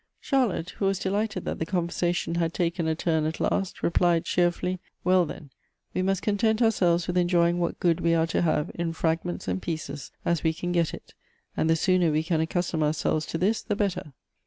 Charlotte, 0.19 0.71
who 0.79 0.85
was 0.85 0.97
delighted 0.97 1.45
that 1.45 1.59
the 1.59 1.63
conversation 1.67 2.33
had 2.33 2.55
taken 2.55 2.87
a 2.87 2.95
turn 2.95 3.23
at 3.27 3.39
last, 3.39 3.83
replied 3.83 4.25
cheerfully," 4.25 4.79
Well, 5.03 5.25
then, 5.27 5.51
we 5.93 6.01
must 6.01 6.23
content 6.23 6.59
ourselves 6.59 7.05
with 7.05 7.17
enjoying 7.19 7.59
what 7.59 7.79
good 7.79 7.99
we 8.01 8.15
are 8.15 8.25
to 8.25 8.41
have 8.41 8.71
in 8.73 8.93
fragments 8.93 9.47
and 9.47 9.61
pieces, 9.61 10.11
as 10.25 10.41
we 10.41 10.53
can 10.53 10.71
get 10.71 10.91
it; 10.95 11.13
and 11.55 11.69
the 11.69 11.75
sooner 11.75 12.11
we 12.11 12.23
can 12.23 12.41
accustom 12.41 12.81
ourselves 12.81 13.27
to 13.27 13.37
this 13.37 13.61
the 13.61 13.75
better." 13.75 14.11